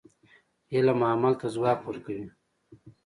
علم 0.75 0.99
عمل 1.11 1.33
ته 1.41 1.47
ځواک 1.55 1.79
ورکوي. 1.83 2.27